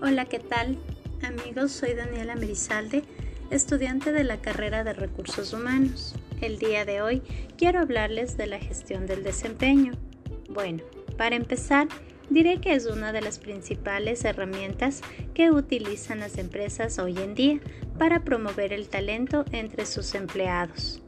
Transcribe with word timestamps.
Hola, 0.00 0.26
¿qué 0.26 0.38
tal? 0.38 0.78
Amigos, 1.22 1.72
soy 1.72 1.92
Daniela 1.92 2.36
Merizalde, 2.36 3.02
estudiante 3.50 4.12
de 4.12 4.22
la 4.22 4.40
carrera 4.40 4.84
de 4.84 4.92
Recursos 4.92 5.52
Humanos. 5.52 6.14
El 6.40 6.60
día 6.60 6.84
de 6.84 7.02
hoy 7.02 7.20
quiero 7.56 7.80
hablarles 7.80 8.36
de 8.36 8.46
la 8.46 8.60
gestión 8.60 9.06
del 9.06 9.24
desempeño. 9.24 9.94
Bueno, 10.50 10.84
para 11.16 11.34
empezar, 11.34 11.88
diré 12.30 12.60
que 12.60 12.74
es 12.74 12.86
una 12.86 13.10
de 13.10 13.22
las 13.22 13.40
principales 13.40 14.24
herramientas 14.24 15.00
que 15.34 15.50
utilizan 15.50 16.20
las 16.20 16.38
empresas 16.38 17.00
hoy 17.00 17.18
en 17.18 17.34
día 17.34 17.58
para 17.98 18.22
promover 18.22 18.72
el 18.72 18.88
talento 18.88 19.44
entre 19.50 19.84
sus 19.84 20.14
empleados. 20.14 21.02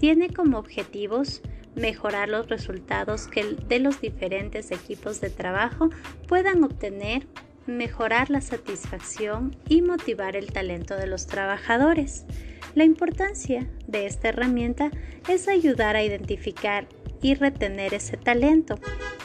Tiene 0.00 0.28
como 0.28 0.58
objetivos 0.58 1.40
mejorar 1.76 2.28
los 2.28 2.48
resultados 2.48 3.28
que 3.28 3.44
de 3.44 3.78
los 3.78 4.00
diferentes 4.00 4.72
equipos 4.72 5.20
de 5.20 5.30
trabajo 5.30 5.90
puedan 6.26 6.64
obtener 6.64 7.28
mejorar 7.66 8.30
la 8.30 8.40
satisfacción 8.40 9.56
y 9.68 9.82
motivar 9.82 10.36
el 10.36 10.52
talento 10.52 10.96
de 10.96 11.06
los 11.06 11.26
trabajadores. 11.26 12.24
La 12.74 12.84
importancia 12.84 13.68
de 13.86 14.06
esta 14.06 14.28
herramienta 14.28 14.90
es 15.28 15.48
ayudar 15.48 15.96
a 15.96 16.02
identificar 16.02 16.86
y 17.22 17.34
retener 17.34 17.94
ese 17.94 18.16
talento, 18.16 18.78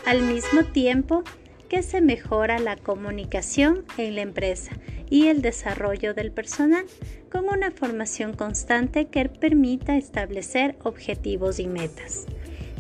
al 0.06 0.22
mismo 0.22 0.64
tiempo 0.64 1.24
que 1.68 1.84
se 1.84 2.02
mejora 2.02 2.60
la 2.60 2.76
comunicación 2.76 3.86
en 3.98 4.16
la 4.16 4.22
empresa 4.22 4.72
y 5.10 5.28
el 5.28 5.42
desarrollo 5.42 6.14
del 6.14 6.32
personal 6.32 6.86
con 7.32 7.48
una 7.48 7.72
formación 7.72 8.34
constante 8.34 9.06
que 9.06 9.30
permita 9.30 9.98
establecer 9.98 10.78
objetivos 10.84 11.60
y 11.60 11.68
metas. 11.68 12.26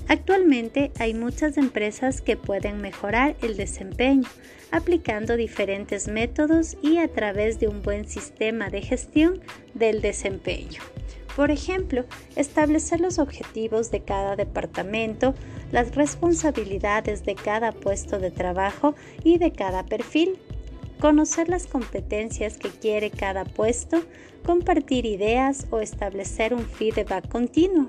Actualmente 0.10 0.92
hay 0.98 1.14
muchas 1.14 1.56
empresas 1.58 2.20
que 2.22 2.36
pueden 2.36 2.82
mejorar 2.82 3.36
el 3.44 3.56
desempeño 3.56 4.28
aplicando 4.72 5.36
diferentes 5.36 6.08
métodos 6.08 6.78
y 6.82 6.98
a 6.98 7.08
través 7.08 7.60
de 7.60 7.68
un 7.68 7.84
buen 7.84 8.08
sistema 8.08 8.72
de 8.72 8.82
gestión 8.82 9.40
del 9.76 10.02
desempeño. 10.02 10.82
Por 11.36 11.52
ejemplo, 11.52 12.06
establecer 12.36 13.00
los 13.00 13.20
objetivos 13.20 13.92
de 13.92 14.02
cada 14.02 14.36
departamento, 14.36 15.36
las 15.72 15.96
responsabilidades 15.96 17.24
de 17.24 17.36
cada 17.36 17.72
puesto 17.72 18.18
de 18.18 18.32
trabajo 18.32 18.96
y 19.24 19.38
de 19.38 19.52
cada 19.52 19.86
perfil, 19.86 20.40
conocer 21.00 21.50
las 21.50 21.68
competencias 21.68 22.58
que 22.58 22.70
quiere 22.70 23.12
cada 23.12 23.46
puesto, 23.46 24.02
compartir 24.44 25.06
ideas 25.06 25.68
o 25.70 25.80
establecer 25.82 26.56
un 26.56 26.66
feedback 26.66 27.28
continuo. 27.30 27.88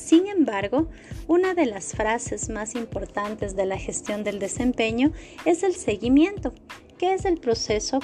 Sin 0.00 0.26
embargo, 0.26 0.88
una 1.28 1.54
de 1.54 1.66
las 1.66 1.92
frases 1.92 2.48
más 2.48 2.74
importantes 2.74 3.54
de 3.54 3.66
la 3.66 3.78
gestión 3.78 4.24
del 4.24 4.38
desempeño 4.38 5.12
es 5.44 5.62
el 5.62 5.74
seguimiento, 5.74 6.52
que 6.98 7.12
es 7.12 7.26
el 7.26 7.38
proceso 7.38 8.00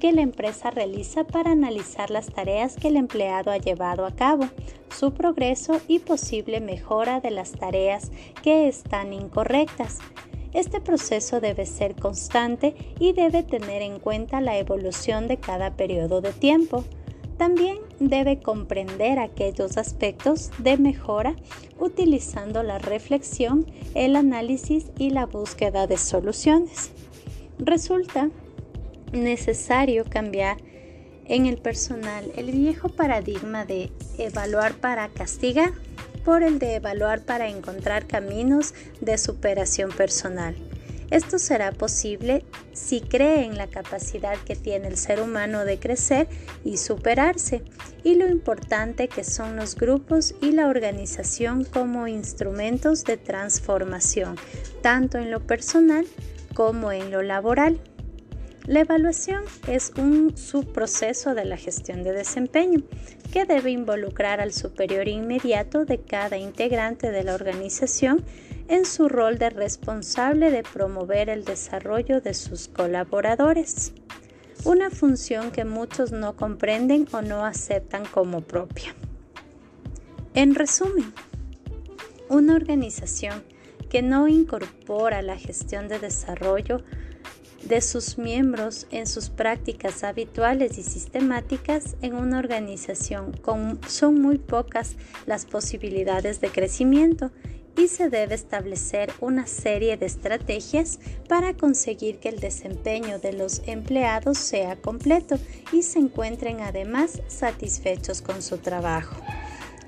que 0.00 0.12
la 0.12 0.22
empresa 0.22 0.70
realiza 0.70 1.24
para 1.24 1.52
analizar 1.52 2.10
las 2.10 2.26
tareas 2.26 2.76
que 2.76 2.88
el 2.88 2.96
empleado 2.96 3.52
ha 3.52 3.58
llevado 3.58 4.04
a 4.04 4.14
cabo, 4.14 4.48
su 4.90 5.14
progreso 5.14 5.80
y 5.88 6.00
posible 6.00 6.60
mejora 6.60 7.20
de 7.20 7.30
las 7.30 7.52
tareas 7.52 8.10
que 8.42 8.68
están 8.68 9.12
incorrectas. 9.12 10.00
Este 10.52 10.80
proceso 10.80 11.40
debe 11.40 11.64
ser 11.64 11.94
constante 11.94 12.74
y 12.98 13.12
debe 13.12 13.44
tener 13.44 13.82
en 13.82 14.00
cuenta 14.00 14.40
la 14.40 14.58
evolución 14.58 15.28
de 15.28 15.38
cada 15.38 15.76
periodo 15.76 16.20
de 16.20 16.32
tiempo. 16.32 16.84
También 17.36 17.78
debe 17.98 18.40
comprender 18.40 19.18
aquellos 19.18 19.76
aspectos 19.76 20.50
de 20.58 20.76
mejora 20.76 21.34
utilizando 21.78 22.62
la 22.62 22.78
reflexión, 22.78 23.66
el 23.94 24.16
análisis 24.16 24.86
y 24.98 25.10
la 25.10 25.26
búsqueda 25.26 25.86
de 25.86 25.96
soluciones. 25.96 26.90
Resulta 27.58 28.30
necesario 29.12 30.04
cambiar 30.04 30.58
en 31.26 31.46
el 31.46 31.58
personal 31.58 32.30
el 32.36 32.52
viejo 32.52 32.88
paradigma 32.88 33.64
de 33.64 33.90
evaluar 34.18 34.74
para 34.74 35.08
castigar 35.08 35.72
por 36.24 36.42
el 36.42 36.58
de 36.58 36.76
evaluar 36.76 37.22
para 37.22 37.48
encontrar 37.48 38.06
caminos 38.06 38.74
de 39.00 39.18
superación 39.18 39.90
personal. 39.90 40.56
Esto 41.10 41.38
será 41.38 41.72
posible 41.72 42.44
si 42.72 43.00
cree 43.00 43.44
en 43.44 43.56
la 43.56 43.66
capacidad 43.66 44.36
que 44.38 44.56
tiene 44.56 44.88
el 44.88 44.96
ser 44.96 45.20
humano 45.20 45.64
de 45.64 45.78
crecer 45.78 46.28
y 46.64 46.78
superarse 46.78 47.62
y 48.02 48.14
lo 48.14 48.28
importante 48.28 49.08
que 49.08 49.24
son 49.24 49.56
los 49.56 49.76
grupos 49.76 50.34
y 50.40 50.52
la 50.52 50.68
organización 50.68 51.64
como 51.64 52.08
instrumentos 52.08 53.04
de 53.04 53.16
transformación, 53.16 54.36
tanto 54.82 55.18
en 55.18 55.30
lo 55.30 55.40
personal 55.46 56.06
como 56.54 56.92
en 56.92 57.10
lo 57.10 57.22
laboral. 57.22 57.80
La 58.66 58.80
evaluación 58.80 59.42
es 59.68 59.92
un 59.98 60.38
subproceso 60.38 61.34
de 61.34 61.44
la 61.44 61.58
gestión 61.58 62.02
de 62.02 62.12
desempeño 62.12 62.82
que 63.30 63.44
debe 63.44 63.70
involucrar 63.70 64.40
al 64.40 64.54
superior 64.54 65.06
inmediato 65.06 65.84
de 65.84 65.98
cada 66.00 66.38
integrante 66.38 67.10
de 67.10 67.24
la 67.24 67.34
organización 67.34 68.24
en 68.68 68.84
su 68.84 69.08
rol 69.08 69.38
de 69.38 69.50
responsable 69.50 70.50
de 70.50 70.62
promover 70.62 71.28
el 71.28 71.44
desarrollo 71.44 72.20
de 72.20 72.34
sus 72.34 72.68
colaboradores, 72.68 73.92
una 74.64 74.90
función 74.90 75.50
que 75.50 75.64
muchos 75.64 76.12
no 76.12 76.36
comprenden 76.36 77.06
o 77.12 77.20
no 77.20 77.44
aceptan 77.44 78.04
como 78.06 78.40
propia. 78.40 78.94
En 80.34 80.54
resumen, 80.54 81.12
una 82.28 82.56
organización 82.56 83.44
que 83.90 84.02
no 84.02 84.26
incorpora 84.26 85.22
la 85.22 85.36
gestión 85.36 85.88
de 85.88 85.98
desarrollo 85.98 86.82
de 87.64 87.80
sus 87.80 88.18
miembros 88.18 88.86
en 88.90 89.06
sus 89.06 89.30
prácticas 89.30 90.04
habituales 90.04 90.78
y 90.78 90.82
sistemáticas 90.82 91.96
en 92.02 92.14
una 92.14 92.38
organización 92.38 93.32
con, 93.32 93.80
son 93.88 94.20
muy 94.20 94.38
pocas 94.38 94.96
las 95.26 95.46
posibilidades 95.46 96.40
de 96.40 96.48
crecimiento 96.48 97.30
y 97.76 97.88
se 97.88 98.08
debe 98.10 98.34
establecer 98.34 99.12
una 99.20 99.46
serie 99.46 99.96
de 99.96 100.06
estrategias 100.06 100.98
para 101.28 101.54
conseguir 101.54 102.18
que 102.18 102.28
el 102.28 102.40
desempeño 102.40 103.18
de 103.18 103.32
los 103.32 103.62
empleados 103.66 104.38
sea 104.38 104.76
completo 104.76 105.36
y 105.72 105.82
se 105.82 105.98
encuentren 105.98 106.60
además 106.60 107.22
satisfechos 107.28 108.22
con 108.22 108.42
su 108.42 108.58
trabajo. 108.58 109.16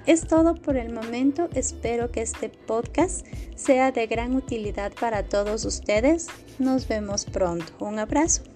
Es 0.06 0.28
todo 0.28 0.54
por 0.54 0.76
el 0.76 0.92
momento, 0.92 1.48
espero 1.54 2.12
que 2.12 2.22
este 2.22 2.48
podcast 2.48 3.26
sea 3.56 3.90
de 3.90 4.06
gran 4.06 4.36
utilidad 4.36 4.92
para 4.92 5.24
todos 5.24 5.64
ustedes. 5.64 6.28
Nos 6.60 6.86
vemos 6.86 7.24
pronto. 7.24 7.72
Un 7.80 7.98
abrazo. 7.98 8.55